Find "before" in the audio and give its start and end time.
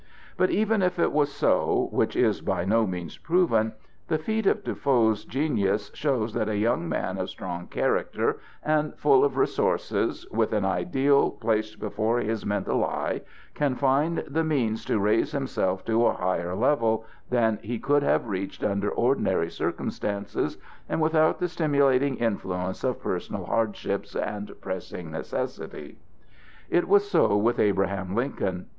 11.79-12.17